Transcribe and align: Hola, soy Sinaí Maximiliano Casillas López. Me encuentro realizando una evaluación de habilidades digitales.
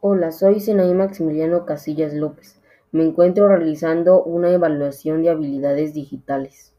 Hola, 0.00 0.30
soy 0.30 0.60
Sinaí 0.60 0.94
Maximiliano 0.94 1.66
Casillas 1.66 2.14
López. 2.14 2.60
Me 2.92 3.02
encuentro 3.02 3.48
realizando 3.48 4.22
una 4.22 4.48
evaluación 4.52 5.24
de 5.24 5.30
habilidades 5.30 5.92
digitales. 5.92 6.72